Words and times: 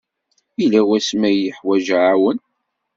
Yella 0.59 0.81
wasmi 0.87 1.25
ay 1.29 1.39
teḥwajeḍ 1.49 1.97
aɛawen? 2.01 2.37